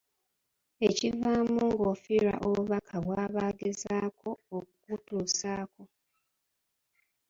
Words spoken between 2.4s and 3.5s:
obubaka bw'aba